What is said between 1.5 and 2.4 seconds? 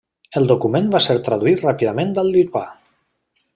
ràpidament al